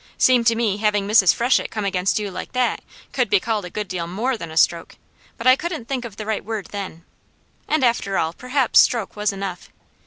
[0.17, 1.31] Seemed to me having Mrs.
[1.31, 2.81] Freshett come against you like that,
[3.13, 4.95] could be called a good deal more than a stroke,
[5.37, 7.03] but I couldn't think of the right word then.
[7.67, 9.69] And after all, perhaps stroke was enough.